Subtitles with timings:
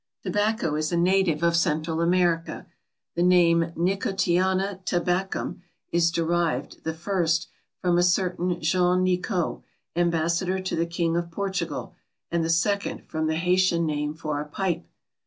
[0.23, 2.65] Tobacco is a native of Central America.
[3.13, 7.49] The name Nicotiana tabacum is derived (the first)
[7.83, 9.59] from a certain Jean Nicot,
[9.95, 11.93] Ambassador to the King of Portugal,
[12.31, 14.87] and the second from the Haytian name for a pipe.